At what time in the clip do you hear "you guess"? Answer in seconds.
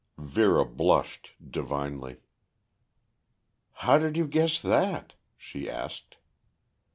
4.17-4.59